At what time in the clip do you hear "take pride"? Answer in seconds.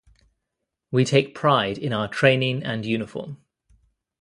1.05-1.77